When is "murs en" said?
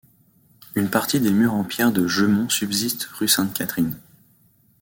1.29-1.63